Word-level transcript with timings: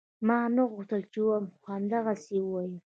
ما 0.27 0.37
نه 0.55 0.63
غوښتل 0.71 1.01
چې 1.11 1.19
ووايم 1.21 1.45
خو 1.61 1.67
همدغسې 1.75 2.31
يې 2.39 2.43
وويل. 2.43 2.73